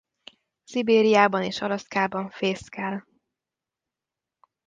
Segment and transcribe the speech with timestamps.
[0.63, 3.07] Szibériában és Alaszkában fészkel.